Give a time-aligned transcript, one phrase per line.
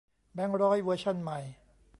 [0.33, 1.39] แบงก์ร้อยเวอร์ชันใหม่